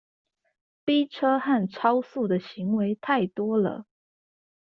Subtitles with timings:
[0.83, 3.85] 逼車和超速的行為太多了